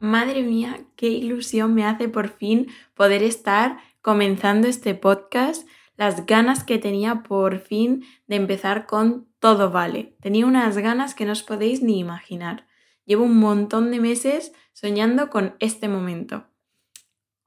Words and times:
Madre 0.00 0.42
mía, 0.42 0.84
qué 0.94 1.08
ilusión 1.08 1.74
me 1.74 1.86
hace 1.86 2.08
por 2.08 2.28
fin 2.28 2.68
poder 2.94 3.22
estar 3.22 3.78
comenzando 4.02 4.68
este 4.68 4.94
podcast, 4.94 5.66
las 5.96 6.26
ganas 6.26 6.64
que 6.64 6.78
tenía 6.78 7.22
por 7.22 7.60
fin 7.60 8.04
de 8.26 8.36
empezar 8.36 8.84
con 8.84 9.26
Todo 9.38 9.70
Vale. 9.70 10.14
Tenía 10.20 10.44
unas 10.44 10.76
ganas 10.76 11.14
que 11.14 11.24
no 11.24 11.32
os 11.32 11.42
podéis 11.42 11.82
ni 11.82 11.98
imaginar. 11.98 12.66
Llevo 13.06 13.24
un 13.24 13.38
montón 13.38 13.90
de 13.90 14.00
meses 14.00 14.52
soñando 14.74 15.30
con 15.30 15.56
este 15.60 15.88
momento. 15.88 16.44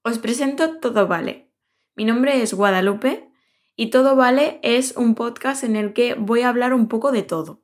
Os 0.02 0.18
presento 0.18 0.79
Todo 0.79 1.07
Vale. 1.07 1.52
Mi 1.95 2.04
nombre 2.04 2.41
es 2.41 2.55
Guadalupe 2.55 3.29
y 3.75 3.91
Todo 3.91 4.16
Vale 4.16 4.59
es 4.63 4.97
un 4.97 5.13
podcast 5.13 5.63
en 5.63 5.75
el 5.75 5.93
que 5.93 6.16
voy 6.16 6.41
a 6.41 6.50
hablar 6.50 6.74
un 6.74 6.88
poco 6.88 7.11
de 7.11 7.21
todo. 7.21 7.61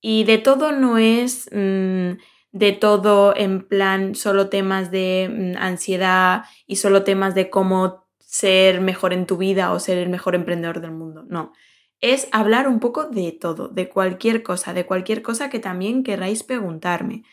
Y 0.00 0.24
de 0.24 0.38
todo 0.38 0.72
no 0.72 0.98
es 0.98 1.48
mm, 1.52 2.18
de 2.52 2.72
todo 2.72 3.34
en 3.36 3.66
plan 3.66 4.14
solo 4.14 4.48
temas 4.48 4.90
de 4.90 5.54
mm, 5.56 5.62
ansiedad 5.62 6.44
y 6.66 6.76
solo 6.76 7.04
temas 7.04 7.34
de 7.34 7.50
cómo 7.50 8.06
ser 8.18 8.80
mejor 8.80 9.12
en 9.12 9.26
tu 9.26 9.36
vida 9.36 9.72
o 9.72 9.80
ser 9.80 9.98
el 9.98 10.08
mejor 10.08 10.34
emprendedor 10.34 10.80
del 10.80 10.92
mundo. 10.92 11.24
No, 11.28 11.52
es 12.00 12.28
hablar 12.32 12.68
un 12.68 12.80
poco 12.80 13.06
de 13.06 13.32
todo, 13.32 13.68
de 13.68 13.88
cualquier 13.88 14.42
cosa, 14.42 14.72
de 14.72 14.86
cualquier 14.86 15.22
cosa 15.22 15.50
que 15.50 15.58
también 15.58 16.04
queráis 16.04 16.42
preguntarme. 16.42 17.24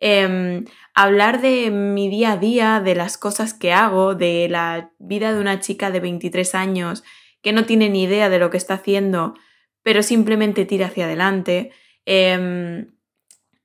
Em, 0.00 0.64
hablar 0.94 1.40
de 1.42 1.70
mi 1.70 2.08
día 2.08 2.32
a 2.32 2.36
día, 2.36 2.80
de 2.80 2.94
las 2.94 3.18
cosas 3.18 3.54
que 3.54 3.72
hago, 3.72 4.14
de 4.14 4.48
la 4.48 4.92
vida 4.98 5.34
de 5.34 5.40
una 5.40 5.60
chica 5.60 5.90
de 5.90 6.00
23 6.00 6.54
años 6.54 7.04
que 7.42 7.52
no 7.52 7.64
tiene 7.66 7.88
ni 7.88 8.04
idea 8.04 8.28
de 8.28 8.38
lo 8.38 8.50
que 8.50 8.56
está 8.56 8.74
haciendo, 8.74 9.34
pero 9.82 10.02
simplemente 10.02 10.64
tira 10.64 10.86
hacia 10.86 11.04
adelante. 11.04 11.70
Em, 12.06 12.88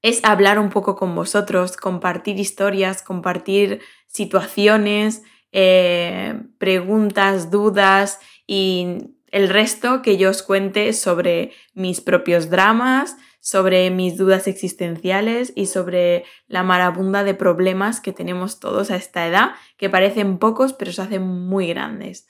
es 0.06 0.20
hablar 0.24 0.60
un 0.60 0.70
poco 0.70 0.96
con 0.96 1.16
vosotros, 1.16 1.78
compartir 1.78 2.40
historias, 2.40 3.02
compartir 3.02 3.82
situaciones, 4.06 5.24
eh, 5.52 6.44
preguntas, 6.60 7.50
dudas 7.50 8.20
y 8.46 9.16
el 9.32 9.50
resto 9.50 10.04
que 10.04 10.18
yo 10.18 10.30
os 10.30 10.44
cuente 10.44 10.94
sobre 10.94 11.54
mis 11.74 12.02
propios 12.02 12.52
dramas, 12.52 13.18
sobre 13.40 13.90
mis 13.90 14.16
dudas 14.16 14.48
existenciales 14.48 15.52
y 15.56 15.66
sobre 15.66 16.24
la 16.46 16.62
marabunda 16.62 17.24
de 17.24 17.34
problemas 17.34 18.00
que 18.00 18.14
tenemos 18.14 18.60
todos 18.60 18.92
a 18.92 18.98
esta 18.98 19.26
edad, 19.26 19.54
que 19.76 19.90
parecen 19.90 20.38
pocos 20.38 20.74
pero 20.74 20.92
se 20.92 21.02
hacen 21.02 21.24
muy 21.24 21.70
grandes. 21.70 22.28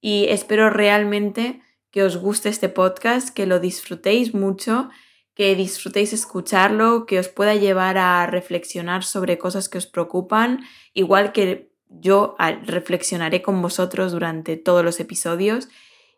Y 0.00 0.26
espero 0.28 0.70
realmente 0.70 1.60
que 1.90 2.04
os 2.04 2.18
guste 2.18 2.50
este 2.50 2.68
podcast, 2.68 3.30
que 3.30 3.46
lo 3.46 3.58
disfrutéis 3.58 4.32
mucho, 4.32 4.90
que 5.36 5.54
disfrutéis 5.54 6.14
escucharlo, 6.14 7.04
que 7.04 7.18
os 7.18 7.28
pueda 7.28 7.54
llevar 7.54 7.98
a 7.98 8.26
reflexionar 8.26 9.04
sobre 9.04 9.36
cosas 9.36 9.68
que 9.68 9.76
os 9.76 9.86
preocupan, 9.86 10.64
igual 10.94 11.32
que 11.32 11.70
yo 11.88 12.36
reflexionaré 12.64 13.42
con 13.42 13.60
vosotros 13.60 14.12
durante 14.12 14.56
todos 14.56 14.82
los 14.82 14.98
episodios 14.98 15.68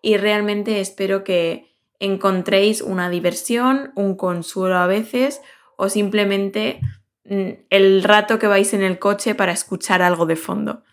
y 0.00 0.16
realmente 0.16 0.80
espero 0.80 1.24
que 1.24 1.74
encontréis 1.98 2.80
una 2.80 3.10
diversión, 3.10 3.90
un 3.96 4.14
consuelo 4.14 4.76
a 4.76 4.86
veces 4.86 5.42
o 5.76 5.88
simplemente 5.88 6.80
mm, 7.24 7.50
el 7.70 8.04
rato 8.04 8.38
que 8.38 8.46
vais 8.46 8.72
en 8.72 8.84
el 8.84 9.00
coche 9.00 9.34
para 9.34 9.50
escuchar 9.50 10.00
algo 10.00 10.26
de 10.26 10.36
fondo. 10.36 10.84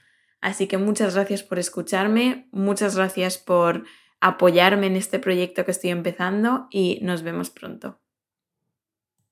Así 0.42 0.66
que 0.66 0.80
muchas 0.80 1.14
gracias 1.14 1.44
por 1.44 1.60
escucharme, 1.60 2.48
muchas 2.52 2.96
gracias 2.96 3.38
por 3.38 3.84
apoyarme 4.20 4.88
en 4.88 4.96
este 4.96 5.20
proyecto 5.20 5.64
que 5.64 5.72
estoy 5.72 5.92
empezando 5.92 6.68
y 6.72 6.98
nos 7.04 7.22
vemos 7.22 7.52
pronto. 7.52 8.00